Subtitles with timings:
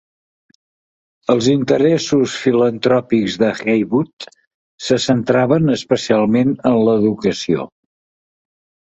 [1.33, 4.25] Els interessos filantròpics de Heywood
[4.87, 7.69] se centraven especialment en l'educació.